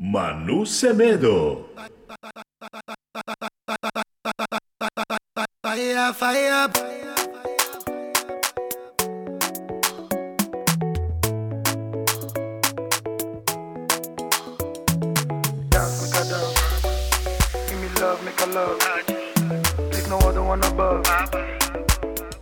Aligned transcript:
Manu 0.00 0.64
Semedo. 0.64 1.64
Fire, 5.62 6.12
fire. 6.14 6.68
Give 17.66 17.80
me 17.80 17.88
love, 18.00 18.24
make 18.24 18.40
a 18.40 18.46
love. 18.46 18.78
There's 19.90 20.08
no 20.08 20.18
other 20.18 20.42
one 20.44 20.62
above. 20.62 21.02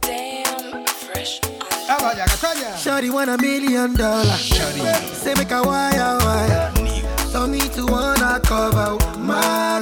Damn, 0.02 0.84
fresh. 0.86 1.40
Want 3.10 3.30
a 3.30 3.38
million 3.38 3.94
dollars. 3.94 4.40
Shorty. 4.40 4.80
Say 5.14 5.34
make 5.34 5.50
a 5.50 5.62
wire 5.62 6.25
to 7.76 7.84
wanna 7.92 8.40
cover. 8.40 8.96
My 9.18 9.75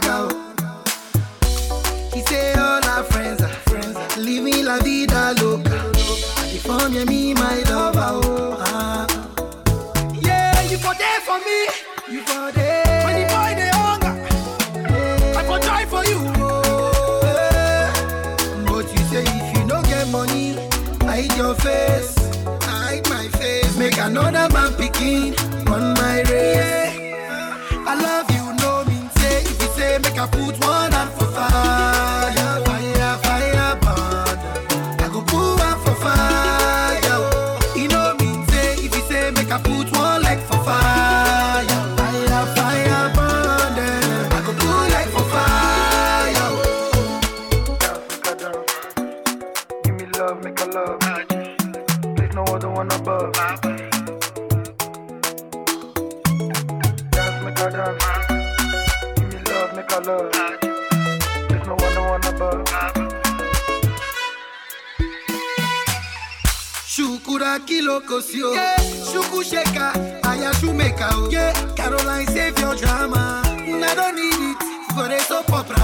pa' 75.47 75.61
atrás. 75.61 75.84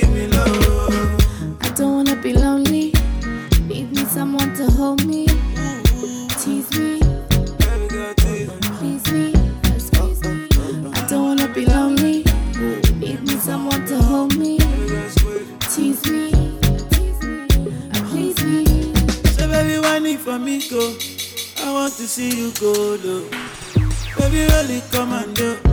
give 0.00 0.10
me 0.10 0.26
love. 0.28 1.58
I 1.60 1.68
don't 1.74 1.94
wanna 1.94 2.16
be 2.16 2.32
lonely. 2.32 2.92
Need 3.66 3.92
me 3.92 4.04
someone 4.04 4.54
to 4.56 4.70
hold 4.70 5.04
me, 5.06 5.26
tease 6.40 6.70
me, 6.78 7.00
please 8.78 9.06
me, 9.12 9.34
excuse 9.74 10.22
me. 10.24 10.48
I 10.94 11.06
don't 11.08 11.24
wanna 11.28 11.48
be 11.52 11.66
lonely. 11.66 12.24
Need 13.02 13.22
me 13.22 13.36
someone 13.38 13.84
to 13.86 13.96
hold 14.02 14.36
me, 14.36 14.58
tease 15.72 16.04
me, 16.10 16.30
please 18.10 18.40
me. 18.44 18.64
So 19.34 19.48
baby, 19.48 19.78
why 19.78 19.98
whine 20.00 20.18
for 20.18 20.38
me, 20.38 20.56
go. 20.70 20.96
I 21.64 21.72
want 21.72 21.92
to 21.94 22.06
see 22.06 22.30
you 22.40 22.52
go 22.60 22.72
low. 23.04 23.28
Baby, 24.16 24.46
really 24.52 24.80
come 24.90 25.12
and 25.12 25.34
do. 25.34 25.67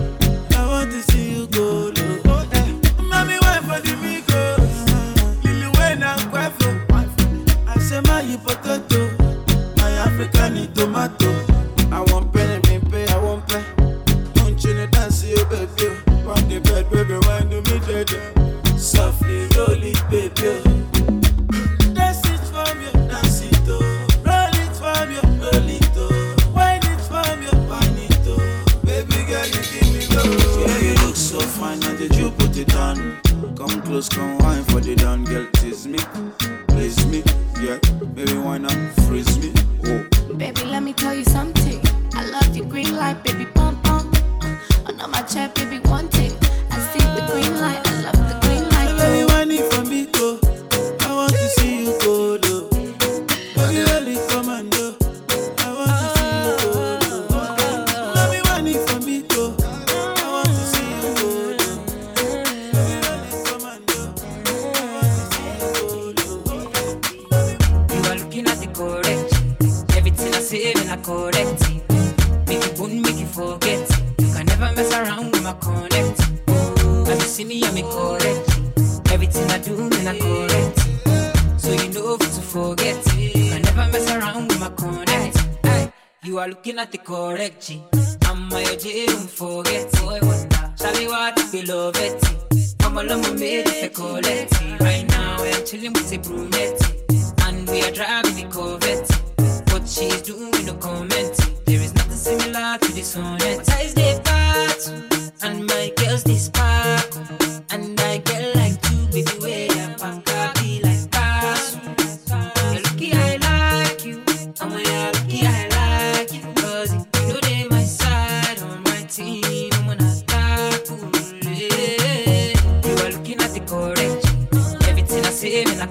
Gucci. 87.66 87.95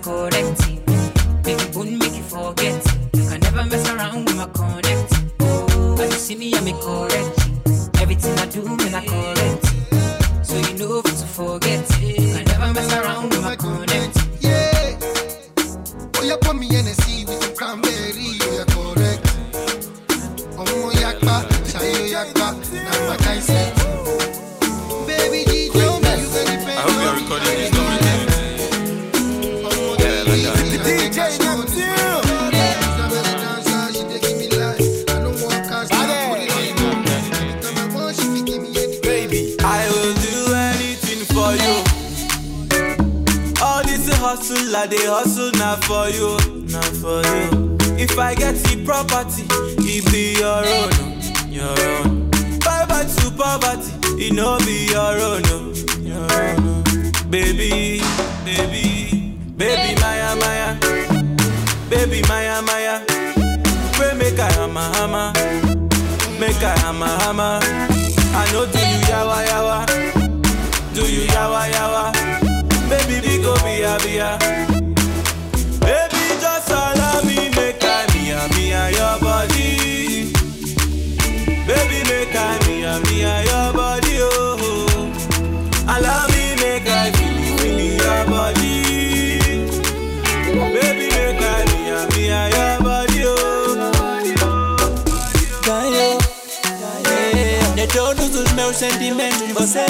collectif. 0.05 0.64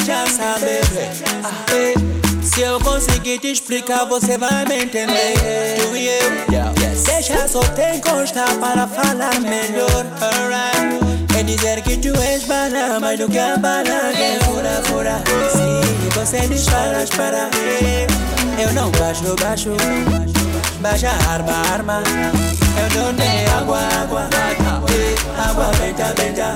já 0.04 0.26
sabe 0.26 0.80
Ah, 1.44 2.14
se 2.42 2.60
eu 2.60 2.78
conseguir 2.80 3.38
te 3.38 3.48
explicar, 3.52 4.04
você 4.04 4.38
vai 4.38 4.64
me 4.66 4.84
entender. 4.84 5.34
Tu 5.76 5.96
e 5.96 6.08
eu, 6.08 7.04
deixa 7.04 7.48
só 7.48 7.60
te 7.60 8.00
consta 8.00 8.44
para 8.60 8.86
falar 8.86 9.40
melhor. 9.40 10.04
É 11.36 11.42
dizer 11.42 11.82
que 11.82 11.96
tu 11.96 12.16
és 12.20 12.44
bala, 12.44 13.00
mais 13.00 13.18
do 13.18 13.28
que 13.28 13.38
a 13.38 13.56
bala 13.56 13.88
É 13.88 14.38
fura, 14.44 14.82
fura. 14.84 15.22
Se 15.50 16.18
você 16.18 16.46
dispara, 16.46 17.04
dispara. 17.04 17.50
Eu 18.56 18.72
não 18.72 18.90
baixo, 18.92 19.34
baixo. 19.40 19.70
Baixa 20.80 21.10
arma, 21.28 21.52
arma. 21.72 22.02
Eu 22.80 23.02
dou 23.02 23.12
nem 23.14 23.46
água, 23.46 23.80
água. 24.00 24.28
Água 25.38 25.70
venta, 25.80 26.14
venta. 26.16 26.54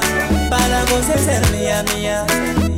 Para 0.49 0.85
você 0.85 1.19
ser 1.19 1.47
minha, 1.51 1.83
minha. 1.93 2.78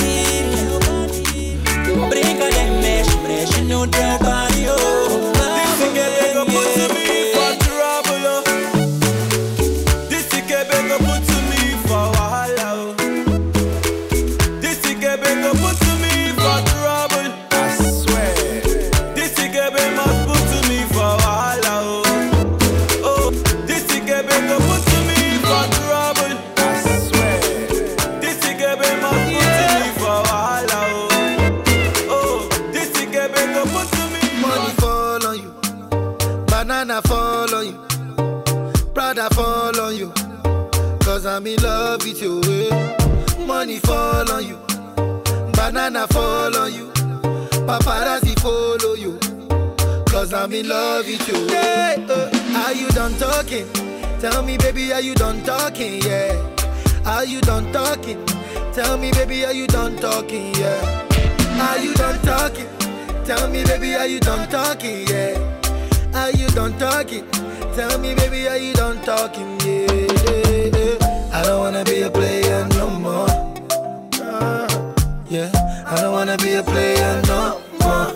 Yeah, 75.31 75.49
I 75.87 75.95
don't 76.01 76.11
wanna 76.11 76.35
be 76.39 76.55
a 76.55 76.61
player 76.61 77.21
no 77.27 77.61
more. 77.79 78.11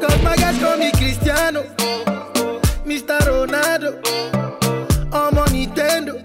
Cause 0.00 0.20
my 0.24 0.34
guys 0.34 0.58
call 0.58 0.76
me 0.76 0.90
Cristiano, 0.90 1.62
Mr. 2.84 3.20
Ronaldo, 3.20 4.00
I'm 5.12 5.38
on 5.38 5.46
Nintendo. 5.50 6.18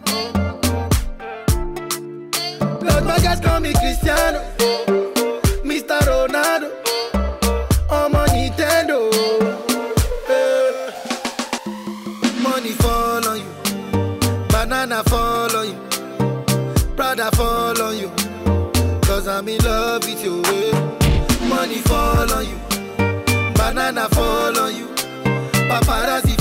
Cause 2.82 3.04
my 3.04 3.20
guys 3.20 3.40
call 3.40 3.60
me 3.60 3.72
Cristiano. 3.74 4.93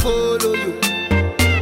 Follow 0.02 0.54
you. 0.54 0.73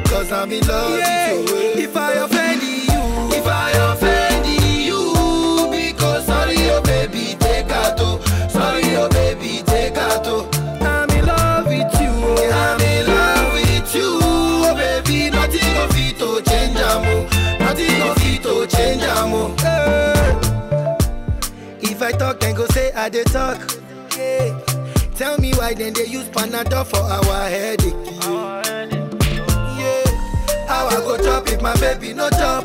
Cause 0.04 0.32
I'm 0.32 0.50
in 0.52 0.66
love 0.66 0.90
with 0.92 1.76
you. 1.76 1.82
If 1.84 1.96
I 1.96 2.12
offend 2.14 2.62
you, 2.62 3.38
if 3.38 3.46
I 3.46 3.70
offend 3.92 4.46
you, 4.86 5.68
because 5.70 6.26
sorry, 6.26 6.56
oh 6.70 6.82
baby, 6.82 7.36
take 7.38 7.70
out. 7.70 7.98
oh. 8.00 8.20
Sorry, 8.48 8.96
oh 8.96 9.08
baby, 9.08 9.62
take 9.64 9.96
out. 9.96 10.26
oh. 10.26 10.48
I'm 10.80 11.10
in 11.10 11.26
love 11.26 11.66
with 11.66 12.00
you. 12.00 12.10
oh. 12.10 12.50
I'm 12.52 12.80
in 12.80 13.06
love 13.06 13.52
with 13.54 13.94
you, 13.94 14.18
oh 14.22 14.74
baby. 14.76 15.30
Nothing 15.30 15.76
of 15.84 15.90
it 15.96 16.18
to 16.18 16.42
change, 16.50 16.76
amo. 16.78 17.22
Nothing 17.58 18.02
of 18.02 18.16
it 18.20 18.42
to 18.42 18.66
change, 18.76 19.02
amo. 19.02 19.54
Eh. 19.64 20.38
If 21.82 22.02
I 22.02 22.12
talk, 22.12 22.40
then 22.40 22.54
go 22.54 22.66
say 22.66 22.92
I 22.92 23.08
dey 23.08 23.24
talk. 23.24 23.58
Yeah. 24.16 24.58
Tell 25.14 25.36
me 25.38 25.52
why 25.54 25.74
then 25.74 25.92
they 25.92 26.06
use 26.06 26.28
Panadol 26.30 26.86
for 26.86 26.96
our 26.98 27.48
headache. 27.48 27.79
Yeah. 29.78 30.04
How 30.68 30.86
I 30.88 30.96
go 31.06 31.16
chop 31.18 31.48
if 31.48 31.60
my 31.62 31.74
baby 31.76 32.12
no 32.12 32.28
chop? 32.30 32.64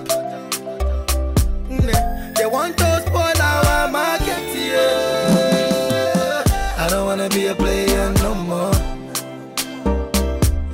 They 2.36 2.46
want 2.46 2.78
to 2.78 3.04
spoil 3.06 3.42
our 3.42 3.90
market. 3.92 4.44
Yeah. 4.56 6.44
I 6.78 6.88
don't 6.90 7.06
wanna 7.06 7.30
be 7.30 7.48
a 7.48 7.56
player 7.56 8.12
no 8.22 8.36
more. 8.36 8.74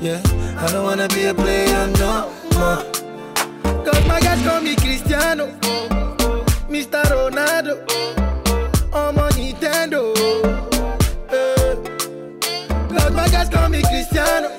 Yeah. 0.02 0.22
I 0.58 0.68
don't 0.72 0.84
wanna 0.84 1.08
be 1.10 1.26
a 1.26 1.34
player 1.34 1.88
no 1.98 2.30
more. 2.54 2.84
Cause 3.86 4.06
my 4.08 4.20
guys 4.20 4.42
call 4.46 4.62
me 4.62 4.76
Cristiano, 4.76 5.48
Mr. 6.70 7.02
Ronaldo, 7.10 7.82
I'm 8.94 9.18
on 9.18 9.32
Nintendo. 9.32 10.14
Eh. 11.32 11.76
Cause 12.90 13.12
my 13.14 13.28
guys 13.30 13.50
call 13.50 13.70
me 13.70 13.82
Cristiano, 13.82 14.51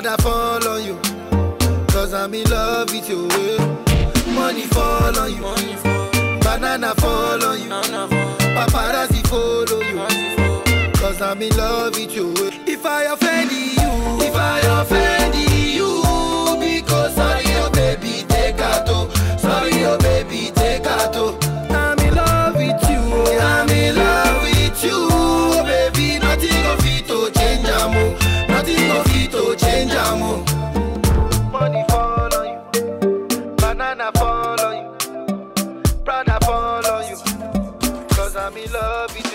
Prada 0.00 0.22
fall 0.22 0.68
on 0.68 0.84
you. 0.84 0.96
Cause 1.88 2.14
I'm 2.14 2.32
in 2.32 2.48
love 2.48 2.88
with 2.92 3.08
you. 3.08 3.26
Money 4.32 4.62
fall 4.68 5.18
on 5.18 5.32
you. 5.32 5.42
Banana 6.38 6.94
fall 6.94 7.42
on 7.44 7.58
you. 7.60 7.68
Paparazzi 8.54 9.26
follow 9.26 9.80
you. 9.82 10.92
Cause 11.00 11.20
I'm 11.20 11.42
in 11.42 11.56
love 11.56 11.96
with 11.96 12.14
you. 12.14 12.32
If 12.64 12.86
I 12.86 13.04
offend 13.12 13.50
you, 13.50 14.24
if 14.24 14.36
I 14.36 14.60
offend 14.80 15.34
you, 15.34 15.90
because 16.60 17.16
sorry, 17.16 17.42
oh 17.56 17.68
baby, 17.72 18.24
take 18.28 18.60
out. 18.60 18.84
oh. 18.86 19.08
Sorry, 19.36 19.84
oh 19.84 19.98
baby, 19.98 20.52
take 20.54 20.86
out. 20.86 21.10
oh. 21.16 21.36
I'm 21.70 21.98
in 21.98 22.14
love 22.14 22.54
with 22.54 22.80
you. 22.88 23.00
oh. 23.00 23.38
I'm 23.40 23.68
in 23.70 23.96
love 23.96 24.42
with 24.44 24.84
you, 24.84 25.08
oh 25.10 25.64
baby. 25.64 26.20
Nothing 26.20 26.66
of 26.66 26.86
it 26.86 27.04
to 27.08 27.32
change, 27.36 27.66
amo. 27.68 28.14
Oh. 28.14 28.44
Nothing 28.48 28.90
of 28.92 29.07
change, 29.78 29.94
amo. 29.94 30.44
Money 31.52 31.84
fall 31.88 32.34
on 32.38 32.46
you, 32.52 33.56
banana 33.56 34.10
fall 34.14 34.60
on 34.60 34.76
you, 34.76 34.86
Prada 36.04 36.38
fall 36.44 36.86
on 36.86 37.08
you. 37.08 37.16
Cause 38.16 38.36
I'm 38.36 38.56
in 38.56 38.72
love 38.72 39.14
with 39.14 39.24
you. 39.24 39.27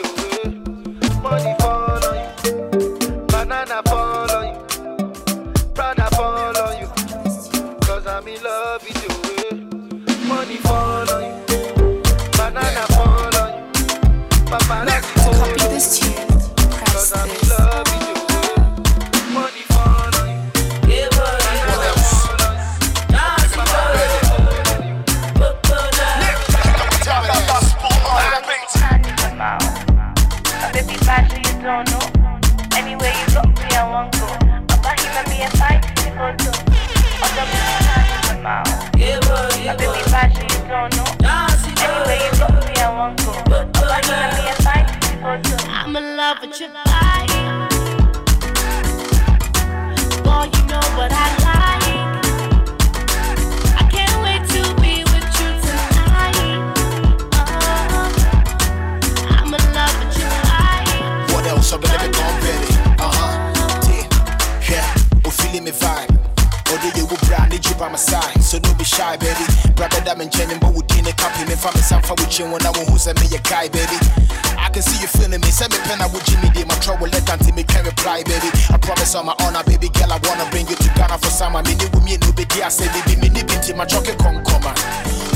Me 71.53 71.71
me. 71.73 71.81
Some 71.81 72.01
for 72.01 72.15
with 72.17 72.33
you 72.39 72.45
when 72.49 72.65
I 72.65 72.71
want 72.73 72.89
who's 72.89 73.05
me 73.05 73.27
a 73.29 73.39
guy, 73.45 73.69
baby. 73.69 73.97
I 74.57 74.69
can 74.73 74.81
see 74.81 74.97
you 75.01 75.07
feeling 75.07 75.41
me. 75.41 75.49
Send 75.53 75.71
me 75.73 75.79
pen, 75.85 76.01
I 76.01 76.07
would 76.09 76.25
Jimmy 76.25 76.49
D. 76.49 76.65
My 76.65 76.75
trouble, 76.81 77.07
let 77.07 77.29
until 77.29 77.53
me 77.53 77.63
can 77.63 77.85
reply, 77.85 78.23
baby. 78.23 78.49
I 78.73 78.77
promise 78.77 79.13
on 79.15 79.25
my 79.25 79.35
honor, 79.41 79.63
baby 79.63 79.89
girl. 79.93 80.11
I 80.11 80.17
wanna 80.25 80.49
bring 80.49 80.67
you 80.67 80.75
to 80.75 80.89
Ghana 80.97 81.17
for 81.17 81.29
summer. 81.29 81.61
Me 81.63 81.75
with 81.77 82.03
me, 82.03 82.17
no 82.17 82.31
baby. 82.33 82.63
I 82.63 82.69
say, 82.69 82.89
baby, 82.89 83.21
me 83.21 83.29
nip 83.29 83.51
into 83.53 83.75
my 83.75 83.85
come, 83.85 84.41
come 84.43 84.65
on. 84.65 84.77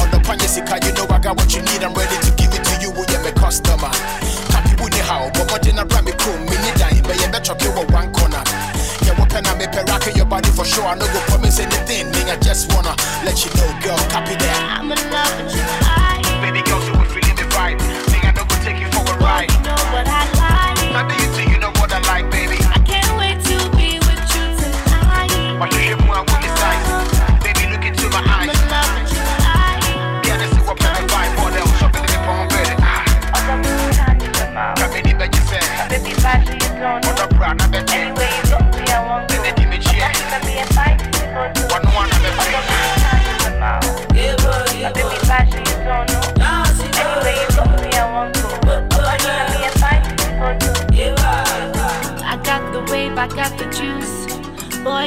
The 0.07 0.23
pan, 0.23 0.39
you 0.39 0.47
you 0.87 0.93
know 0.95 1.05
I 1.11 1.19
got 1.19 1.35
what 1.35 1.51
you 1.53 1.61
need. 1.61 1.83
I'm 1.83 1.93
ready 1.93 2.15
to 2.15 2.31
give 2.39 2.53
it 2.55 2.63
to 2.63 2.73
you, 2.79 2.89
you, 2.95 3.19
my 3.21 3.31
customer? 3.35 3.91
Happy 4.55 4.73
with 4.79 4.95
the 4.95 5.03
how, 5.03 5.29
but 5.35 5.51
what 5.51 5.67
in 5.67 5.77
a 5.77 5.83
ram, 5.83 6.05
me 6.05 6.13
cool, 6.15 6.37
me 6.47 6.55
need 6.63 6.79
that, 6.79 6.95
but 7.03 7.19
you 7.19 7.27
better 7.27 7.53
you 7.59 7.71
one 7.91 8.09
corner. 8.15 8.41
Yeah, 9.03 9.19
what 9.19 9.29
can 9.29 9.45
I 9.45 9.53
make 9.59 9.75
a 9.75 9.83
rock 9.91 10.07
your 10.15 10.25
body 10.25 10.49
for 10.49 10.63
sure? 10.63 10.87
I 10.87 10.95
no 10.95 11.05
go 11.11 11.19
promise 11.27 11.59
anything, 11.59 12.09
me. 12.11 12.23
I 12.31 12.37
just 12.39 12.71
wanna 12.71 12.95
let 13.27 13.35
you 13.43 13.51
know, 13.59 13.67
girl, 13.83 13.99
copy 14.07 14.39
that. 14.39 14.79
I'm 14.79 14.87
in 14.87 14.99
love 15.11 15.35
with 15.43 15.55
your 15.59 15.86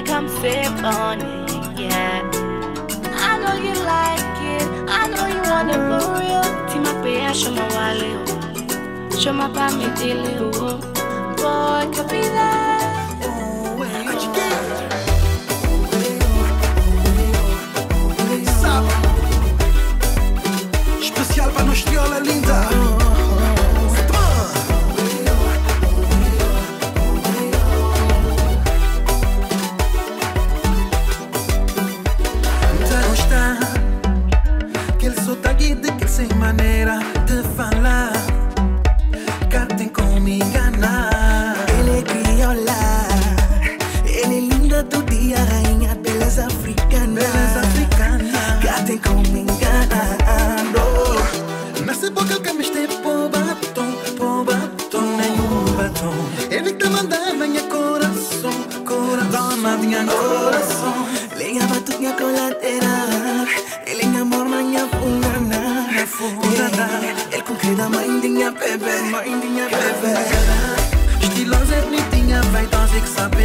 Boy, 0.01 0.07
come 0.07 0.29
sip 0.29 0.83
on 0.83 1.21
it, 1.21 1.79
yeah. 1.79 2.23
I 3.13 3.39
know 3.39 3.55
you 3.67 3.75
like 3.85 4.41
it, 4.57 4.67
I 4.89 5.07
know 5.09 5.27
you 5.27 5.43
want 5.51 5.69
it 5.69 5.81
for 5.89 6.05
real. 6.17 6.47
Tima 6.69 6.93
pe 7.03 7.33
show 7.35 7.53
my 7.53 7.69
wale, 7.77 8.11
show 9.21 9.33
my 9.35 9.49
pa 9.53 9.69
me 9.77 9.89
dele, 10.01 10.37
oh. 10.41 10.79
Boy, 11.37 11.85
be 12.09 12.23
that. 12.23 12.79
Especial 21.03 21.51
para 21.53 21.65
nos 21.67 21.85
triola 21.85 22.21
linda. 22.21 22.90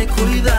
cuida. 0.07 0.54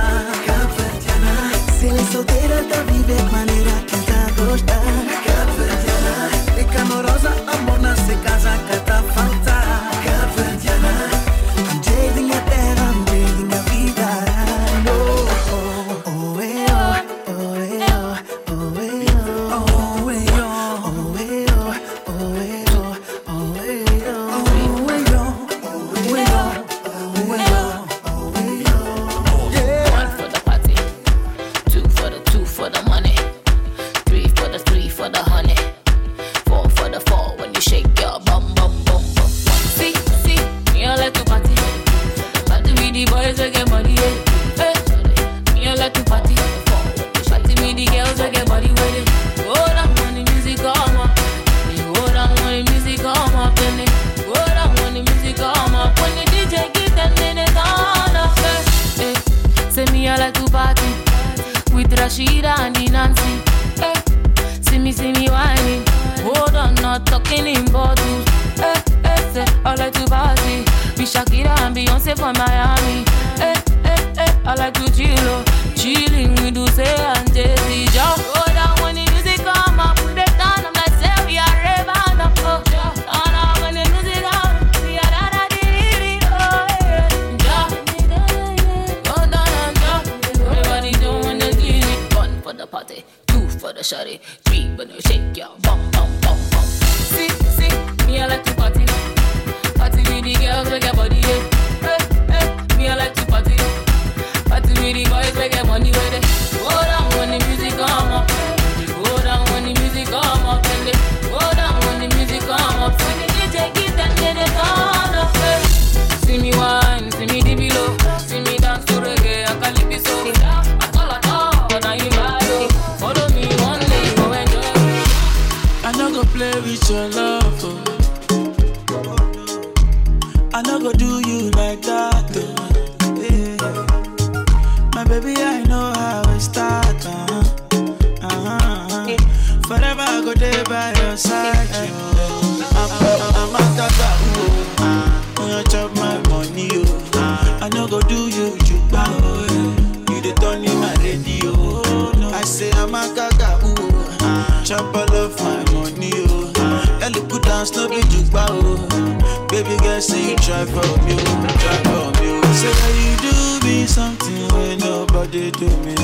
chop 154.67 154.95
all 154.97 155.15
of 155.15 155.39
my 155.41 155.63
money, 155.73 156.11
oh. 156.29 156.53
Yeah, 157.01 157.09
look 157.09 157.31
who 157.31 157.39
dance, 157.41 157.73
no 157.77 157.89
be 157.89 158.01
jukba, 158.03 158.47
oh. 158.51 159.47
Baby 159.49 159.77
girl, 159.83 160.01
say 160.01 160.31
you 160.31 160.37
try 160.37 160.65
for 160.65 160.83
me, 161.07 161.15
oh. 161.19 161.47
Try 161.63 161.77
for 161.87 162.11
me, 162.23 162.29
oh. 162.35 162.53
Say 162.53 162.73
so 162.73 162.89
you 162.99 163.17
do 163.61 163.67
me 163.67 163.87
something 163.87 164.49
when 164.55 164.79
nobody 164.79 165.51
do 165.51 165.69
me 165.85 165.95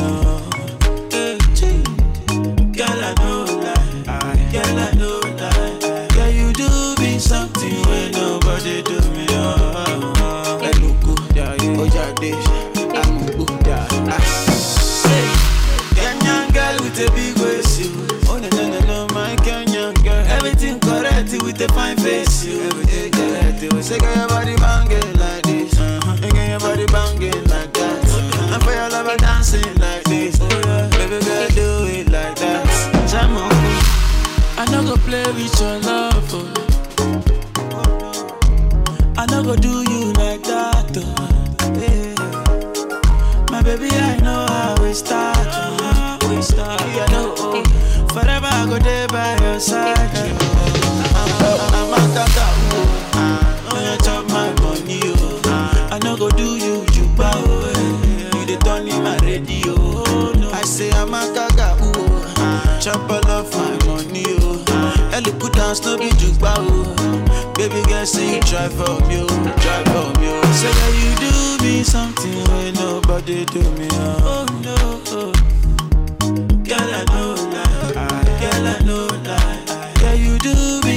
I'm 54.08 54.26
my 54.26 54.52
money. 54.60 54.98
Oh. 55.04 55.40
I 55.92 56.00
no 56.02 56.16
go 56.16 56.28
do 56.30 56.56
you. 56.56 56.84
You 56.94 57.06
eh. 57.70 58.30
the 58.44 58.56
in 58.88 59.04
my 59.04 59.16
radio. 59.18 60.02
I 60.52 60.62
say 60.64 60.90
I'm 60.90 61.14
a 61.14 61.30
of 61.30 61.48
town. 61.56 61.78
Chop 62.80 63.08
my 63.08 63.20
money. 63.86 64.24
Oh. 64.40 64.64
Ellie 65.14 65.30
be. 65.96 66.10
Oh. 66.58 67.52
Baby 67.54 67.82
girl, 67.88 68.04
say 68.04 68.34
you 68.34 68.40
try 68.42 68.68
for 68.68 68.98
me. 69.06 69.20
Oh. 69.20 69.28
Try 69.62 69.84
for 69.84 70.10
me. 70.18 70.26
Oh. 70.26 70.42
Say 70.58 70.72
that 70.74 70.92
you 70.98 71.14
do 71.22 71.30
me 71.64 71.84
something 71.84 72.42
when 72.50 72.74
nobody 72.74 73.44
do 73.44 73.62
me. 73.78 73.86
Oh, 73.92 74.26
oh 74.26 74.44
no. 74.64 74.74
Oh. 75.14 75.32
Girl, 76.64 76.80
I 76.80 77.04
know. 77.12 77.41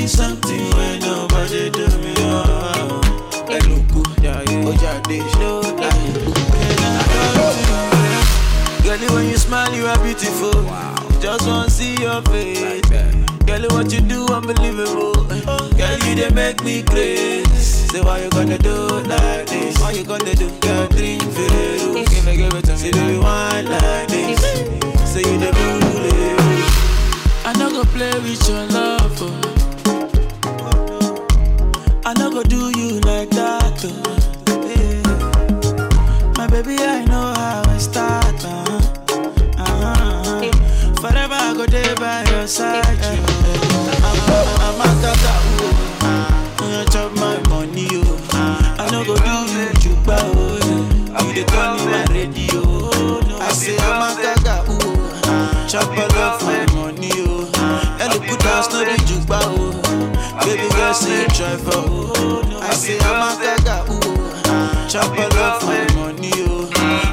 did 0.06 0.12
something 0.12 0.70
when 0.78 1.00
nobody 1.00 1.70
do 1.72 1.88
me. 1.98 2.14
Oh, 2.20 3.02
like 3.50 3.64
Luku, 3.64 4.04
yeah, 4.22 4.42
yeah. 4.42 4.70
Ojade, 4.70 5.20
no 5.40 5.62
lie. 5.82 6.14
Girl, 8.84 9.16
when 9.16 9.26
you 9.30 9.38
smile, 9.38 9.74
you 9.74 9.86
are 9.88 9.98
beautiful. 10.04 10.54
Wow. 10.66 10.96
Just 11.20 11.48
want 11.48 11.70
to 11.70 11.76
see 11.76 11.96
your 12.02 12.22
face. 12.24 12.62
Like 12.62 13.48
Girl, 13.48 13.68
what 13.70 13.92
you 13.92 14.02
do, 14.02 14.28
unbelievable. 14.28 15.26
Girl, 15.74 15.98
you 16.06 16.16
they 16.16 16.30
make 16.30 16.64
me 16.64 16.84
crazy. 16.84 17.46
Say, 17.56 18.02
why 18.02 18.24
you 18.24 18.30
gonna 18.30 18.60
do 18.60 18.76
like 19.10 19.48
this? 19.48 19.80
Why 19.80 19.92
you 19.92 20.04
gonna 20.04 20.36
do? 20.36 20.50
Girl, 20.60 20.88
for 20.88 20.98
Veru. 21.34 22.06
Give 22.06 22.28
I 22.28 22.36
give 22.36 22.54
it 22.54 22.66
to 22.66 22.72
me? 22.72 22.78
Say, 22.78 22.92
do 22.92 23.06
you 23.12 23.22
want 23.22 23.70
like 23.70 24.08
this? 24.10 24.40
Say, 25.12 25.22
you 25.22 25.40
the 25.40 25.52
bully. 25.58 26.14
I'm 27.46 27.58
not 27.58 27.72
gonna 27.72 27.86
play 27.86 28.20
with 28.20 28.48
your 28.48 28.66
love. 28.68 29.22
Oh. 29.22 29.66
I 32.08 32.14
no 32.14 32.30
go 32.30 32.44
do 32.44 32.70
you 32.78 33.00
like 33.02 33.30
that, 33.32 33.84
oh. 33.84 33.92
My 36.38 36.48
baby, 36.48 36.78
I 36.80 37.04
know 37.06 37.34
how 37.34 37.64
I 37.66 37.78
start, 37.80 38.46
uh-huh, 38.46 38.80
uh-huh. 39.58 40.52
Forever 41.02 41.34
I 41.34 41.54
go 41.56 41.66
there 41.66 41.96
by 41.96 42.24
your 42.30 42.46
side, 42.48 42.86
yeah. 43.00 43.18
I'm, 44.06 44.20
I'm, 44.30 44.48
I'm 44.62 44.82
a 44.82 44.88
tata, 45.02 45.34
ooh. 45.50 45.74
When 46.62 46.74
uh, 46.74 46.80
you 46.82 46.86
chop 46.90 47.12
my 47.16 47.38
money, 47.50 47.88
oh. 47.92 48.30
Uh. 48.34 48.76
I 48.78 48.90
no 48.92 49.04
go 49.04 49.16
do 49.18 49.36
you 49.54 49.74
juba, 49.80 50.18
oh. 50.22 50.62
You 51.26 51.34
the 51.34 51.44
turn 51.50 51.80
in 51.80 51.86
my 51.90 52.06
radio. 52.14 52.62
Oh, 52.62 53.40
I 53.42 53.50
say 53.52 53.78
I'm 53.80 54.02
a 54.04 54.10
tata, 54.22 54.56
ooh. 54.72 54.78
Uh, 55.26 55.68
chop 55.68 55.90
see 60.96 61.22
you 61.22 61.58
for. 61.58 61.84
I 62.64 62.74
say 62.74 62.98
I'm 63.00 63.22
a 63.22 63.30
gaga, 63.42 63.76
ooh. 63.92 64.90
Chop 64.90 65.18
a 65.18 65.28
lot 65.36 65.62
for 65.62 65.86
money, 65.96 66.32
oh. 66.48 66.70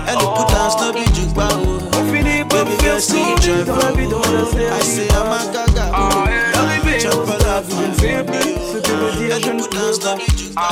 Elle 0.07 0.19
put 0.19 0.49
dance, 0.49 0.77
no 0.81 0.93
be 0.93 1.05
jukba, 1.13 1.49
oh. 1.53 1.81
Baby 2.13 2.77
girl, 2.83 3.01
see 3.01 3.19
you 3.21 3.65
for. 3.65 3.81
I 3.83 4.81
say 4.81 5.09
I'm 5.11 5.33
a 5.33 5.39
gaga, 5.53 5.85
ooh. 5.91 7.01
Chop 7.01 7.29
a 7.29 7.37
lot 7.45 7.63
for 7.65 7.75
money, 7.77 8.55
oh. 8.57 8.73
Put 8.73 8.83
be 10.17 10.27
jukba. 10.37 10.63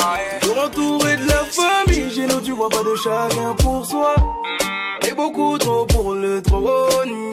De 1.01 1.27
la 1.27 1.41
famille, 1.45 2.11
j'ai 2.15 2.27
l'eau, 2.27 2.41
tu 2.41 2.53
vois 2.53 2.69
pas 2.69 2.83
de 2.83 2.95
chacun 2.97 3.55
pour 3.59 3.85
soi. 3.85 4.15
Et 5.07 5.13
beaucoup 5.13 5.59
trop 5.59 5.85
pour 5.87 6.15
le 6.15 6.41
trône, 6.43 7.30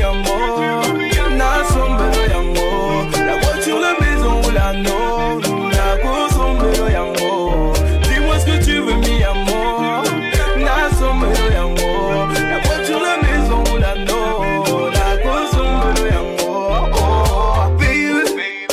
Na 0.00 1.64
sombra 1.64 2.26
yango. 2.30 2.68
La 3.26 3.36
voiture, 3.40 3.80
la 3.80 3.94
maison 4.00 4.40
ou 4.44 4.50
la 4.50 4.72
non. 4.72 5.40
La 5.70 5.96
go 6.02 6.28
sombra 6.30 6.90
yango. 6.90 7.72
Dis-moi 8.02 8.38
ce 8.38 8.46
que 8.46 8.64
tu 8.64 8.78
veux, 8.78 8.94
mi. 8.94 9.18
Na 10.58 10.88
yango. 11.52 11.90
La 12.50 12.58
voiture, 12.60 13.00
la 13.00 13.16
maison 13.26 13.60
ou 13.72 13.76
la 13.78 13.94
non. 13.96 14.90
La 14.92 15.16
go 15.16 15.34
sombra 15.52 15.92
yango. 16.12 16.52
Oh, 16.94 17.68
baby. 17.78 18.66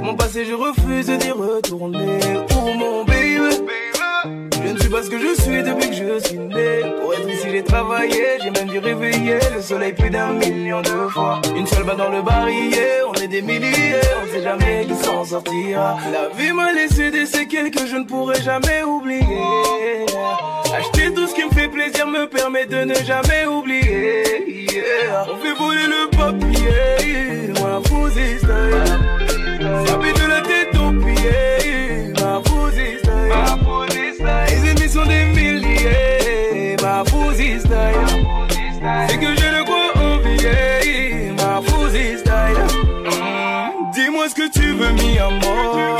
Mon 0.00 0.14
passé, 0.14 0.44
je 0.44 0.54
refuse 0.54 1.06
d'y 1.06 1.30
retourner. 1.32 2.20
Oh, 2.56 2.72
mon 2.74 3.04
baby. 3.04 3.81
Je 4.24 4.72
ne 4.72 4.78
suis 4.78 4.88
pas 4.88 5.02
ce 5.02 5.10
que 5.10 5.18
je 5.18 5.40
suis 5.40 5.62
depuis 5.62 5.90
que 5.90 5.96
je 5.96 6.28
suis 6.28 6.38
né. 6.38 6.80
Pour 7.00 7.12
être 7.12 7.28
ici, 7.28 7.48
j'ai 7.50 7.64
travaillé, 7.64 8.38
j'ai 8.40 8.50
même 8.50 8.68
dû 8.68 8.78
réveiller 8.78 9.38
le 9.52 9.60
soleil 9.60 9.92
plus 9.92 10.10
d'un 10.10 10.32
million 10.34 10.80
de 10.80 11.08
fois. 11.08 11.42
Une 11.56 11.66
seule 11.66 11.82
balle 11.82 11.96
dans 11.96 12.10
le 12.10 12.22
barillet, 12.22 13.00
on 13.08 13.14
est 13.14 13.26
des 13.26 13.42
milliers, 13.42 14.00
on 14.22 14.32
sait 14.32 14.42
jamais 14.42 14.86
qui 14.86 14.94
s'en 14.94 15.24
sortira. 15.24 15.96
La 16.12 16.28
vie 16.36 16.52
m'a 16.52 16.72
laissé 16.72 17.10
des 17.10 17.26
séquelles 17.26 17.72
que 17.72 17.84
je 17.84 17.96
ne 17.96 18.04
pourrai 18.04 18.40
jamais 18.40 18.84
oublier. 18.84 19.26
Acheter 20.72 21.12
tout 21.12 21.26
ce 21.26 21.34
qui 21.34 21.44
me 21.44 21.50
fait 21.50 21.68
plaisir 21.68 22.06
me 22.06 22.26
permet 22.26 22.66
de 22.66 22.84
ne 22.84 22.94
jamais 22.94 23.46
oublier. 23.46 24.22
On 25.28 25.36
fait 25.36 25.54
voler 25.54 25.86
le 25.88 26.08
papier, 26.16 27.52
ma 27.60 27.80
fousie 27.88 28.38
style. 28.38 28.48
De 30.12 30.28
la 30.28 30.40
tête 30.42 30.76
C'est 39.08 39.18
que 39.18 39.26
j'ai 39.36 39.50
de 39.50 39.62
quoi 39.64 39.92
envier, 39.96 41.32
ma 41.36 41.60
fousie 41.62 42.18
style. 42.18 42.66
Mm, 43.04 43.92
Dis-moi 43.92 44.28
ce 44.28 44.34
que 44.34 44.50
tu 44.50 44.72
veux, 44.72 44.92
mi 44.92 45.18
amor. 45.18 45.98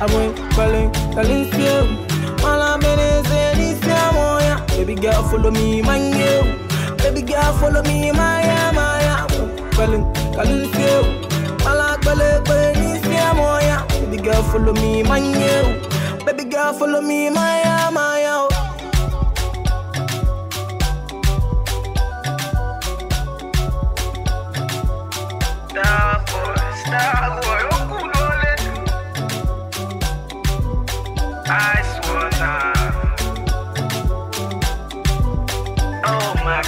Why? 0.00 0.06
I'm 0.06 0.08
going, 0.10 0.50
calling, 0.52 0.90
calling, 1.14 1.46
you. 1.60 2.06
All 2.44 2.62
I'm 2.62 2.82
in 2.82 2.98
is 2.98 3.30
in 3.30 3.58
this 3.58 3.80
oh, 3.84 4.38
yeah. 4.40 4.64
Baby 4.68 4.94
girl, 4.94 5.22
follow 5.24 5.50
me, 5.50 5.82
man, 5.82 6.12
you. 6.18 6.56
Baby 6.96 7.22
girl, 7.22 7.52
follow 7.54 7.82
me, 7.82 8.10
my, 8.12 8.72
my, 8.74 9.02
you. 10.78 11.04
All 11.66 11.80
I'm 11.80 12.00
calling, 12.00 12.44
calling, 12.44 12.78
this 12.78 13.04
yeah. 13.04 13.86
Baby 13.88 14.22
girl, 14.22 14.42
follow 14.44 14.72
me, 14.72 15.02
man, 15.02 15.24
you. 15.24 16.24
Baby 16.24 16.44
girl, 16.44 16.72
follow 16.72 17.00
me, 17.00 17.30
my, 17.30 17.90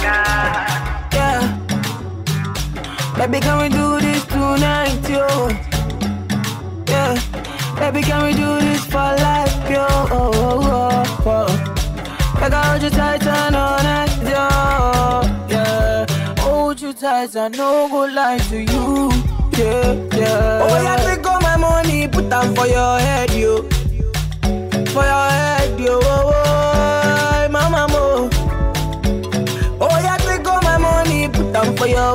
Yeah. 0.01 1.59
Baby, 3.17 3.39
can 3.39 3.57
we 3.61 3.69
do 3.69 3.99
this 3.99 4.25
tonight, 4.25 4.99
yo? 5.07 5.49
Yeah. 6.87 7.13
Baby, 7.79 8.01
can 8.01 8.23
we 8.25 8.33
do 8.33 8.59
this 8.59 8.85
for 8.85 8.97
life, 8.97 9.69
yo? 9.69 9.85
Oh, 9.89 10.31
oh, 10.33 11.23
oh, 11.25 11.25
oh. 11.25 12.39
Like 12.41 12.53
I 12.53 12.65
hold 12.71 12.83
you 12.83 12.89
tight 12.89 13.25
and 13.25 13.55
all 13.55 13.83
night, 13.83 14.17
yo. 14.23 14.49
Yeah. 15.47 16.05
Hold 16.39 16.81
you 16.81 16.93
tight 16.93 17.35
and 17.35 17.55
no 17.57 17.87
go 17.89 18.05
lie 18.05 18.39
to 18.49 18.57
you. 18.61 19.11
Yeah, 19.57 19.93
yeah. 20.17 20.59
Oh, 20.63 20.81
yeah, 20.81 20.97
take 21.05 21.25
all 21.27 21.39
my 21.39 21.55
money, 21.55 22.07
put 22.07 22.29
them 22.29 22.55
for 22.55 22.65
your 22.67 22.99
head, 22.99 23.31
yo. 23.31 23.61
For 24.93 25.03
your 25.03 25.29
head, 25.29 25.79
yo. 25.79 25.99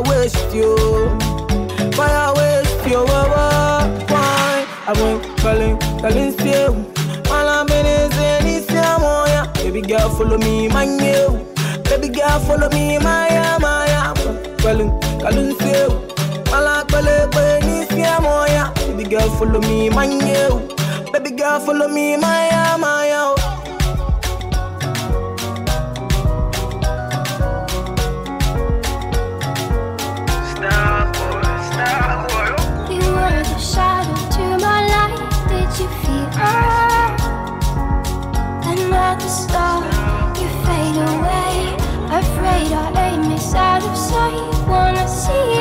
Them 0.03 0.05
for 0.05 0.15
your 0.15 0.21
waist, 0.21 0.55
yo. 0.55 0.77
For 1.93 2.07
your 2.07 2.35
waist, 2.35 2.87
yo. 2.89 3.05
Oh, 3.09 3.35
oh, 3.37 4.07
why? 4.09 4.67
I 4.87 4.93
went 4.93 5.39
calling, 5.39 5.79
calling, 6.01 6.33
still. 6.33 6.75
All 7.31 7.49
I'm 7.49 7.69
in 7.69 7.87
is 7.87 8.11
this, 8.17 8.67
oh, 8.71 9.25
yeah, 9.29 9.47
oh. 9.47 9.63
Baby 9.63 9.83
girl, 9.83 10.09
follow 10.11 10.39
me, 10.39 10.69
man, 10.69 10.99
you. 10.99 11.47
Baby 11.85 12.09
girl, 12.09 12.41
follow 12.41 12.69
me, 12.71 12.99
my, 12.99 13.59
my, 13.61 13.87
yeah. 13.87 14.15
Calling, 14.59 14.91
calling, 15.21 15.55
still. 15.55 15.93
All 16.53 16.67
I'm 16.67 16.87
calling, 16.87 17.31
this, 17.61 17.91
yeah, 17.93 18.19
oh. 18.21 18.75
Baby 18.87 19.09
girl, 19.09 19.31
follow 19.31 19.61
me, 19.61 19.91
man, 19.91 20.13
you. 20.21 20.69
Baby 21.13 21.31
girl, 21.37 21.61
follow 21.61 21.89
me, 21.89 22.17
my, 22.17 22.49
yeah, 22.49 23.48
see 45.09 45.58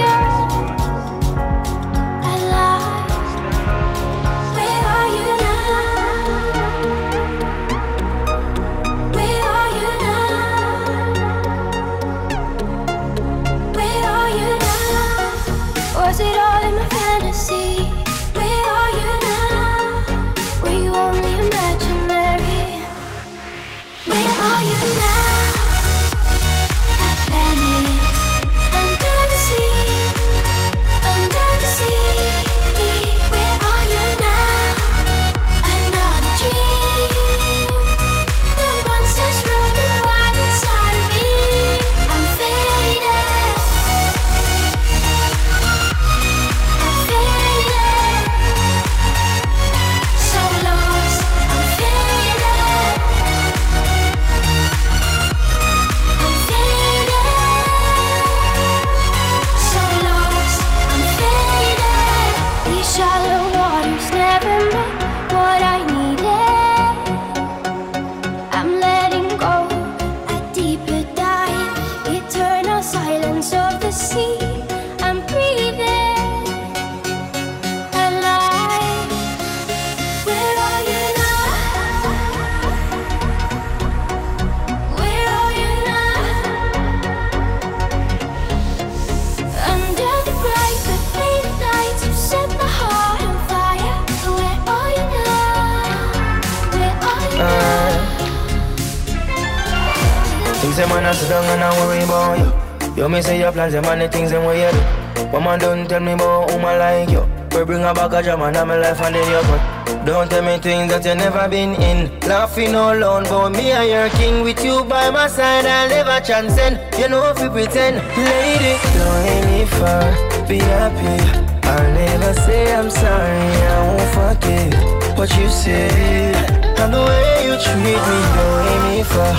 Say 103.58 103.64
plans, 103.64 103.74
and 103.74 103.86
man, 103.88 104.00
the 104.00 104.08
things 104.08 104.30
them 104.30 104.46
way 104.46 104.62
you 104.62 104.72
do. 104.72 105.30
Woman, 105.32 105.60
don't 105.60 105.90
tell 105.90 106.00
me 106.00 106.12
about 106.12 106.52
I 106.52 106.78
like 106.78 107.10
you. 107.10 107.26
We 107.58 107.66
bring 107.66 107.84
a 107.84 107.92
back 107.92 108.14
a 108.14 108.22
jam 108.22 108.44
and 108.44 108.56
I'm 108.56 108.70
life 108.70 109.02
and 109.02 109.16
then 109.16 109.26
you 109.26 109.42
cut. 109.50 110.06
Don't 110.06 110.30
tell 110.30 110.44
me 110.44 110.60
things 110.60 110.92
that 110.92 111.04
you 111.04 111.16
never 111.16 111.50
been 111.50 111.74
in. 111.82 112.20
Laughing 112.20 112.76
all 112.76 112.96
alone, 112.96 113.24
but 113.24 113.50
me 113.50 113.72
and 113.72 113.90
your 113.90 114.10
king 114.10 114.44
with 114.44 114.64
you 114.64 114.84
by 114.84 115.10
my 115.10 115.28
side. 115.28 115.66
I'll 115.66 115.90
never 115.90 116.24
transcend. 116.24 116.78
You 117.00 117.10
know 117.10 117.32
if 117.32 117.40
you 117.40 117.50
pretend, 117.50 117.98
lady, 118.30 118.78
don't 118.94 119.26
hate 119.26 119.46
me 119.50 119.66
for 119.66 120.46
be 120.46 120.60
happy. 120.60 121.18
I'll 121.66 121.94
never 121.94 122.34
say 122.46 122.76
I'm 122.76 122.92
sorry. 122.92 123.42
I 123.74 123.80
won't 123.90 124.10
forget 124.14 125.18
what 125.18 125.36
you 125.36 125.50
said 125.50 126.36
and 126.78 126.94
the 126.94 127.02
way 127.02 127.50
you 127.50 127.58
treat 127.58 127.82
me. 127.82 127.94
Don't 128.38 128.68
hate 128.70 128.84
me 128.86 129.02
for 129.02 129.34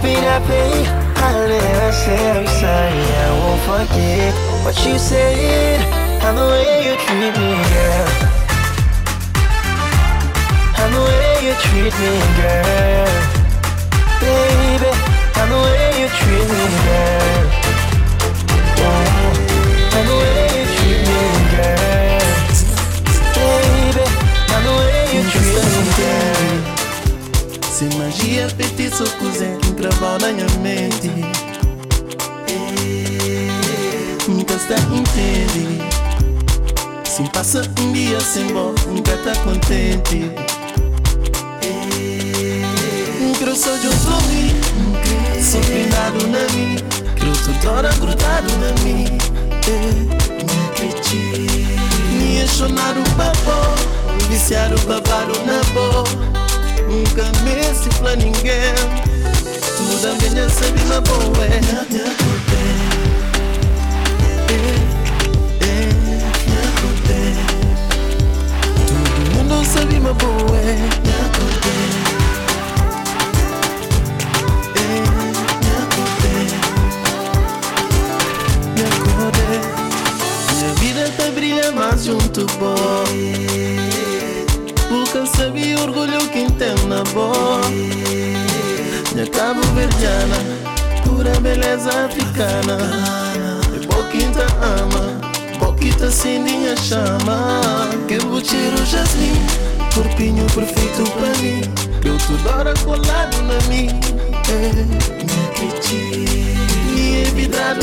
being 0.00 0.22
happy. 0.22 1.03
I'll 1.26 1.48
never 1.48 1.92
say 1.92 2.20
I'm 2.36 2.46
sorry. 2.60 3.04
I 3.24 3.30
won't 3.40 3.60
forget 3.64 4.34
what 4.62 4.76
you 4.84 4.98
said 4.98 5.80
and 6.24 6.36
the 6.36 6.46
way 6.52 6.84
you 6.84 6.94
treat 7.04 7.34
me, 7.40 7.52
girl. 7.72 8.08
And 10.80 10.90
the 10.94 11.00
way 11.00 11.32
you 11.46 11.54
treat 11.64 11.94
me, 12.02 12.12
girl. 12.36 13.12
Baby, 14.20 14.90
and 15.40 15.48
the 15.52 15.60
way 15.64 15.86
you 16.00 16.08
treat 16.18 16.46
me, 16.52 16.64
girl. 16.84 17.44
Oh, 18.84 19.32
and 19.96 20.06
the 20.10 20.16
way 20.20 20.44
you 20.56 20.64
treat 20.76 21.00
me, 21.08 21.20
girl. 21.56 22.28
Baby, 23.36 24.04
and 24.54 24.62
the 24.68 24.74
way 24.80 25.00
you 25.14 25.22
treat 25.32 25.64
me, 25.72 25.80
girl. 25.96 26.63
Se 27.74 27.86
magia 27.96 28.48
feitiço 28.50 29.02
cozinha 29.18 29.58
gravou 29.76 30.16
na 30.20 30.28
minha 30.28 30.46
mente 30.62 31.10
Nunca 34.28 34.54
está 34.54 34.76
entende 34.76 35.82
Se 37.02 37.28
passa 37.30 37.62
um 37.80 37.92
dia 37.92 38.20
sem 38.20 38.46
bom, 38.52 38.72
nunca 38.86 39.16
tá 39.24 39.34
contente. 39.42 40.30
Quero 43.40 43.56
só 43.56 43.76
de 43.78 43.88
um 43.88 43.98
sorrir 43.98 44.54
Só 45.42 45.58
prendado 45.58 46.28
na 46.28 46.46
mim. 46.54 46.76
Quero 47.16 47.60
toda 47.60 47.92
grudado 47.94 48.52
na 48.58 48.70
mim. 48.84 49.18
Me 50.44 50.66
acredito 50.70 51.40
Me 52.12 52.38
apaixonado 52.38 53.00
babó 53.16 53.74
Viciado 54.30 54.76
babado 54.86 55.32
na 55.44 55.60
boa 55.72 56.43
nunca 56.94 57.24
me 57.42 57.54
pra 57.98 58.14
ninguém. 58.16 58.74
Tudo 59.76 60.08
a 60.08 60.14
minha 60.14 60.48
sabe 60.48 60.80
na 60.84 61.00
boa 61.00 61.44
é 61.44 61.60
Todo 68.86 69.30
mundo 69.34 69.64
sabe 69.66 69.98
na 69.98 70.12
boa 70.12 70.56
é. 70.56 70.78
É, 74.76 74.80
é, 74.80 74.88
é. 76.30 76.44
Minha 80.54 80.70
vida 80.74 81.02
tá 81.16 81.30
brilha 81.32 81.72
mais 81.72 82.04
junto, 82.04 82.46
boy 82.58 83.93
bom 85.14 85.24
Porque 85.24 85.26
sabia 85.26 85.78
orgulho 85.80 86.28
quem 86.30 86.50
tem 86.50 86.74
na 86.88 87.04
boa 87.12 87.60
Minha 89.14 89.26
cabo 89.28 89.60
verdiana 89.74 90.36
Pura 91.04 91.38
beleza 91.40 91.90
africana. 92.06 92.78
E 93.80 93.86
boquinta 93.86 94.44
ama 94.60 95.20
Boquita 95.58 96.06
acendinha 96.06 96.76
chama. 96.76 97.90
Que 98.08 98.16
o 98.16 98.44
cheiro 98.44 98.84
jasmim 98.84 99.34
Corpinho 99.94 100.44
perfeito 100.46 101.08
pra 101.12 101.28
mim. 101.40 101.62
Eu 102.04 102.18
toda 102.26 102.56
hora 102.56 102.74
colado 102.84 103.40
na 103.42 103.60
mim 103.68 103.88
é, 104.50 104.72
Me 105.22 105.36
acredito 105.48 106.34
Me 106.92 107.22
é 107.22 107.30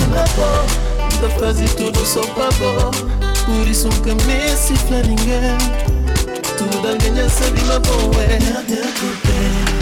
na 0.10 0.24
pó 0.36 0.66
Da 1.22 1.30
fazer 1.40 1.70
tudo 1.76 2.06
só 2.06 2.22
pra 2.34 2.50
bom 2.60 2.92
Por 3.46 3.68
isso 3.68 3.88
nunca 3.88 4.14
me 4.26 4.78
pra 4.88 5.02
ninguém 5.08 5.91
udanganya 6.80 7.30
sema 7.30 7.80
bowe 7.80 8.28
nakupenda 8.28 9.82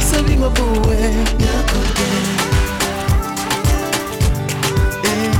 sabima 0.00 0.48
bowe 0.50 0.96
nakode 1.40 2.10
eh 5.04 5.30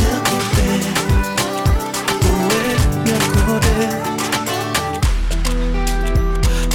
nakode 0.00 0.70
bowe 2.22 2.62
nakode 3.06 3.78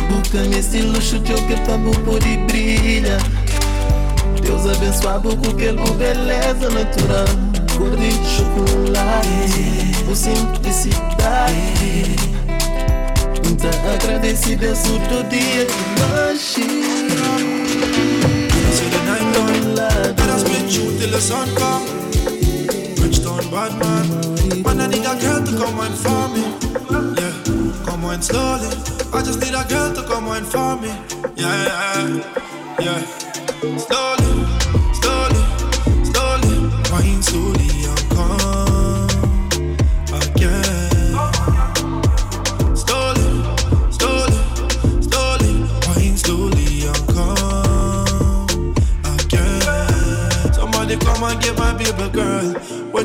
Boca 0.09 0.39
me 0.49 0.57
estilo 0.59 1.01
chute 1.01 1.33
que 1.47 1.53
o 1.53 1.57
papo 1.65 1.91
pode 2.05 2.37
brilhar 2.47 3.21
Deus 4.47 4.65
abençoado 4.65 5.37
com 5.37 5.51
aquele 5.51 5.79
beleza 5.97 6.69
natural 6.69 7.27
Cor 7.77 7.95
de 7.95 8.11
chocolate 8.25 10.03
Por 10.05 10.15
simplicidade 10.15 12.15
Muito 13.45 13.67
agradecido 13.67 14.65
é 14.65 14.73
todo 14.73 15.23
dia 15.29 15.65
que 15.65 15.97
you 20.77 20.91
till 20.99 21.09
the 21.09 21.19
sun 21.19 21.49
come. 21.55 21.85
Rich 23.01 23.23
bad 23.51 23.73
man, 23.79 24.05
man 24.63 24.81
I 24.81 24.87
need 24.87 25.05
a 25.05 25.15
girl 25.15 25.43
to 25.43 25.51
come 25.57 25.77
wine 25.77 25.97
for 26.03 26.27
me. 26.33 26.43
Yeah, 27.17 27.33
come 27.85 28.03
wine 28.03 28.21
slowly. 28.21 28.69
I 29.13 29.21
just 29.23 29.39
need 29.41 29.55
a 29.55 29.63
girl 29.67 29.93
to 29.93 30.03
come 30.03 30.25
wine 30.25 30.43
for 30.43 30.75
me. 30.75 30.89
Yeah, 31.35 31.63
yeah, 31.67 32.85
yeah. 32.85 33.01
Slowly, 33.85 34.16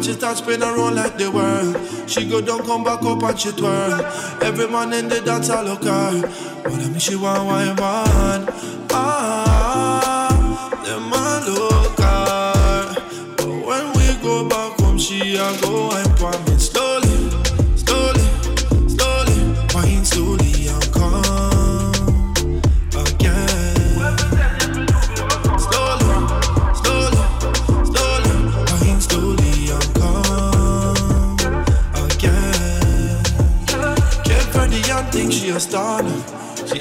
She 0.02 0.14
start 0.14 0.36
spin 0.36 0.62
around 0.62 0.96
like 0.96 1.16
the 1.16 1.30
world, 1.30 2.10
she 2.10 2.28
go 2.28 2.40
down, 2.40 2.64
come 2.66 2.82
back 2.82 3.02
up 3.04 3.22
and 3.22 3.38
she 3.38 3.52
twirl. 3.52 4.04
Every 4.42 4.66
man 4.66 4.92
in 4.92 5.08
the 5.08 5.20
dance 5.20 5.48
I 5.48 5.62
look 5.62 5.84
her, 5.84 6.20
but 6.64 6.72
I 6.72 6.88
mean 6.88 6.98
she 6.98 7.14
want 7.14 7.46
wine 7.46 7.76
man. 7.76 8.48
Ah, 8.90 9.51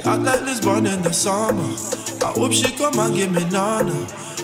Act 0.03 0.23
like 0.23 0.41
Lisbon 0.41 0.87
in 0.87 1.01
the 1.03 1.13
summer. 1.13 1.63
I 2.25 2.31
hope 2.33 2.53
she 2.53 2.71
come 2.75 2.97
and 2.97 3.15
give 3.15 3.31
me 3.31 3.43
nana. 3.45 3.93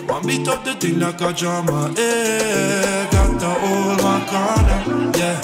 One 0.06 0.24
beat 0.26 0.46
up 0.46 0.64
the 0.64 0.74
thing 0.74 1.00
like 1.00 1.20
a 1.20 1.32
drama. 1.32 1.92
Eh, 1.98 3.10
got 3.10 3.40
the 3.40 3.48
my 4.02 4.20
corner. 4.30 5.10
Yeah, 5.18 5.40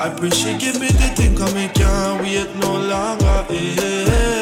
I 0.00 0.08
pray 0.16 0.30
she 0.30 0.56
give 0.56 0.80
me 0.80 0.88
the 0.88 1.12
thing, 1.14 1.36
cause 1.36 1.54
me 1.54 1.68
can't 1.68 2.22
wait 2.22 2.54
no 2.56 2.72
longer. 2.72 3.46
Yeah. 3.50 4.39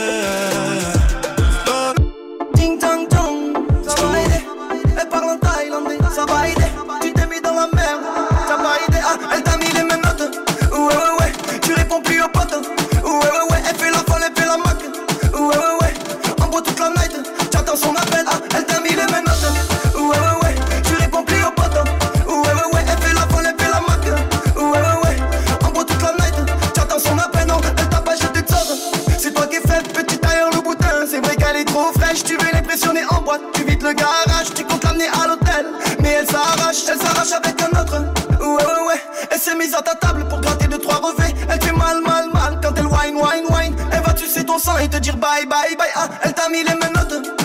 Fraîche, 31.92 32.24
tu 32.24 32.36
veux 32.36 32.52
l'impressionner 32.52 33.02
en 33.10 33.22
boîte. 33.22 33.42
Tu 33.54 33.64
vides 33.64 33.82
le 33.82 33.92
garage, 33.92 34.54
tu 34.54 34.64
comptes 34.64 34.84
l'amener 34.84 35.08
à 35.08 35.26
l'hôtel. 35.26 35.66
Mais 36.00 36.10
elle 36.20 36.26
s'arrache, 36.26 36.76
elle 36.88 36.98
s'arrache 36.98 37.32
avec 37.32 37.60
un 37.62 37.80
autre. 37.80 37.98
Ouais, 38.40 38.46
ouais, 38.46 38.88
ouais. 38.88 39.02
Elle 39.30 39.38
s'est 39.38 39.54
mise 39.54 39.74
à 39.74 39.82
ta 39.82 39.94
table 39.94 40.26
pour 40.28 40.40
gratter 40.40 40.66
deux, 40.66 40.78
trois 40.78 40.96
revêts. 40.96 41.34
Elle 41.48 41.60
fait 41.60 41.72
mal, 41.72 42.00
mal, 42.02 42.28
mal 42.32 42.58
quand 42.62 42.72
elle 42.76 42.86
wine, 42.86 43.16
wine, 43.16 43.46
wine. 43.50 43.76
Elle 43.92 44.02
va 44.02 44.12
tuer 44.12 44.44
ton 44.44 44.58
sang 44.58 44.76
et 44.78 44.88
te 44.88 44.96
dire 44.98 45.16
bye, 45.16 45.46
bye, 45.46 45.76
bye. 45.76 45.88
Ah, 45.94 46.08
elle 46.22 46.34
t'a 46.34 46.48
mis 46.48 46.62
les 46.62 46.74
menottes. 46.74 47.37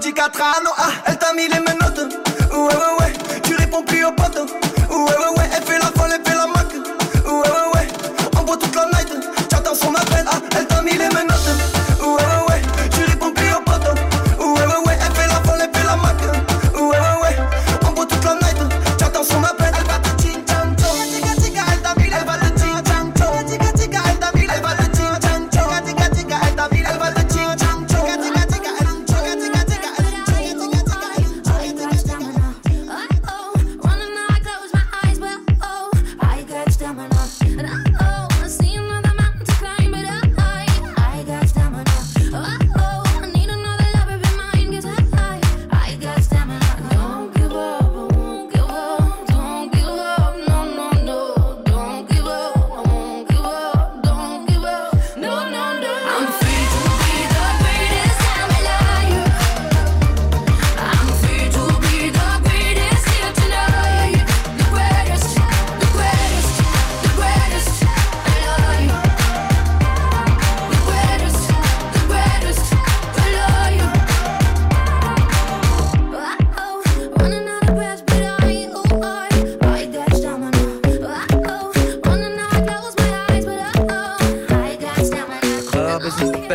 Claudia 0.00 0.12
Catrano, 0.12 0.70
ah, 0.76 0.92
elle 1.06 1.18
t'a 1.18 1.32
mis 1.32 1.48
les 1.48 1.58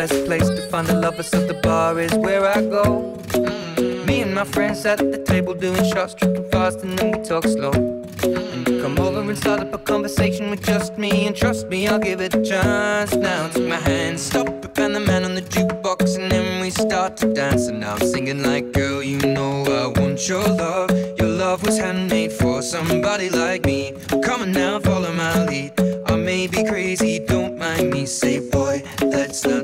best 0.06 0.26
place 0.26 0.46
to 0.50 0.60
find 0.70 0.86
the 0.86 0.92
lovers, 0.92 1.28
so 1.28 1.40
the 1.46 1.54
bar 1.54 1.98
is 1.98 2.12
where 2.14 2.44
I 2.44 2.60
go. 2.60 3.16
Mm. 3.28 4.04
Me 4.06 4.20
and 4.20 4.34
my 4.34 4.44
friends 4.44 4.84
at 4.84 4.98
the 4.98 5.16
table 5.24 5.54
doing 5.54 5.82
shots, 5.92 6.12
tripping 6.12 6.46
fast, 6.50 6.80
and 6.82 6.98
then 6.98 7.12
we 7.12 7.24
talk 7.24 7.44
slow. 7.44 7.72
And 8.22 8.68
you 8.68 8.82
come 8.82 8.98
over 8.98 9.20
and 9.20 9.38
start 9.38 9.60
up 9.60 9.72
a 9.72 9.78
conversation 9.78 10.50
with 10.50 10.62
just 10.62 10.98
me, 10.98 11.26
and 11.26 11.34
trust 11.34 11.68
me, 11.68 11.88
I'll 11.88 11.98
give 11.98 12.20
it 12.20 12.34
a 12.34 12.42
chance. 12.42 13.14
Now 13.14 13.48
take 13.48 13.66
my 13.66 13.76
hand, 13.76 14.20
stop 14.20 14.48
it, 14.48 14.78
and 14.78 14.94
the 14.94 15.00
man 15.00 15.24
on 15.24 15.34
the 15.36 15.46
jukebox, 15.54 16.18
and 16.18 16.30
then 16.30 16.60
we 16.60 16.68
start 16.68 17.16
to 17.18 17.32
dance. 17.32 17.68
And 17.68 17.82
I'm 17.82 18.00
singing 18.00 18.42
like, 18.42 18.72
girl, 18.72 19.02
you 19.02 19.20
know 19.20 19.64
I 19.64 19.98
want 19.98 20.28
your 20.28 20.46
love. 20.46 20.90
Your 21.18 21.28
love 21.28 21.62
was 21.64 21.78
handmade 21.78 22.32
for 22.32 22.60
somebody 22.60 23.30
like 23.30 23.64
me. 23.64 23.94
Come 24.22 24.42
on 24.42 24.52
now, 24.52 24.80
follow 24.80 25.14
my 25.14 25.46
lead. 25.46 25.72
I 26.06 26.16
may 26.16 26.46
be 26.46 26.62
crazy, 26.64 27.20
don't 27.20 27.56
mind 27.58 27.90
me. 27.90 28.04
Say, 28.04 28.38
boy, 28.50 28.82
let's 29.00 29.44
not 29.46 29.63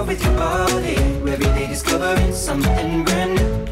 Love 0.00 0.08
with 0.08 0.24
your 0.24 0.34
body. 0.34 0.96
Every 1.30 1.44
day 1.56 1.66
discovering 1.66 2.32
something 2.32 3.04
brand 3.04 3.34
new. 3.34 3.66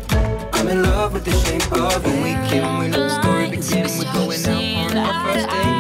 I'm 0.53 0.69
in 0.69 0.83
love 0.83 1.15
with 1.15 1.25
the 1.25 1.31
shape 1.31 1.73
of 1.73 2.05
you. 2.07 2.13
When 2.13 2.23
we 2.23 2.49
came, 2.49 2.79
we 2.81 2.89
the 2.89 3.09
story 3.23 3.51
begin. 3.51 3.87
We're 3.99 4.13
going 4.13 4.47
out 4.47 4.93
on 4.93 4.97
our 4.99 5.33
first 5.33 5.49
date. 5.49 5.78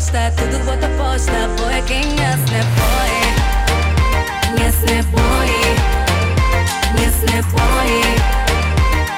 просто 0.00 0.32
Туду 0.36 0.58
вот 0.64 0.80
пост 0.98 1.26
тобой, 1.26 1.82
кінець 1.88 2.50
не 2.52 2.62
бої 2.76 3.22
Кінець 4.42 4.82
не 4.82 5.02
бої 5.02 5.64
Кінець 6.82 7.22
не 7.22 7.42
бої 7.52 8.04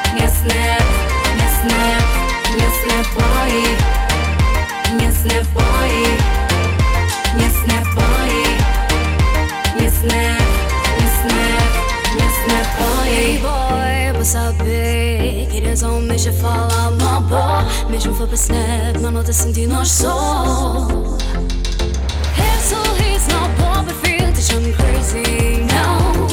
Кінець 0.05 0.43
не 0.45 0.79
Кінець 1.25 1.63
не 1.65 1.99
Кінець 2.45 2.83
не 2.89 2.99
бої 3.15 3.67
Кінець 4.85 5.25
не 5.25 5.43
бої 5.55 6.07
Кінець 7.25 7.67
не 7.67 7.79
бої 7.95 8.47
Кінець 9.65 10.03
не 10.03 10.37
Кінець 10.99 11.25
не 11.25 11.59
Кінець 12.05 12.43
не 12.49 12.61
бої 12.79 13.39
Бой, 13.39 14.19
бо 14.19 14.25
собі 14.25 15.12
Queria 15.51 15.77
só 15.77 15.89
um 15.89 16.07
beijo 16.07 16.31
a 16.31 16.33
falar 16.33 16.89
uma 16.91 17.21
boa. 17.21 17.65
Mesmo 17.91 18.15
foi 18.15 18.27
para 18.27 18.37
snap, 18.37 18.95
mas 19.01 19.13
não 19.13 19.23
tá 19.23 19.25
te 19.25 19.35
senti 19.35 19.67
nós 19.67 19.91
só. 19.91 20.87
Her 22.37 22.61
sorriso 22.61 23.29
não 23.31 23.51
pode 23.55 23.93
perfil, 23.95 24.33
deixa-me 24.33 24.73
crazy, 24.73 25.67
não. 25.73 26.27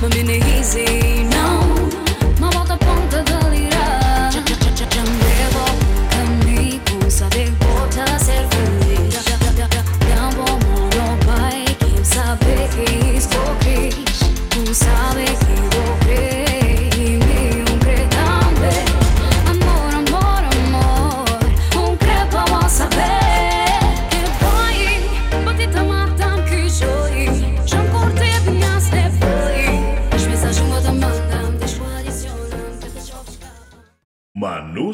Mas 0.00 0.24
me 0.24 0.38
easy, 0.58 1.24
não 1.24 1.33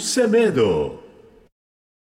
Semedo. 0.00 0.99